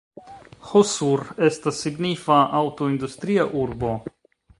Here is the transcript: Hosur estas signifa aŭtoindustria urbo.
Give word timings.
Hosur 0.69 1.21
estas 1.47 1.81
signifa 1.87 2.39
aŭtoindustria 2.61 3.47
urbo. 3.65 3.93